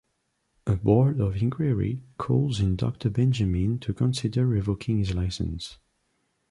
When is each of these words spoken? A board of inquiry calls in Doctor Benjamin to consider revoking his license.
A 0.65 0.75
board 0.75 1.19
of 1.19 1.35
inquiry 1.43 2.01
calls 2.17 2.59
in 2.59 2.75
Doctor 2.75 3.07
Benjamin 3.07 3.77
to 3.81 3.93
consider 3.93 4.47
revoking 4.47 4.97
his 4.97 5.13
license. 5.13 5.77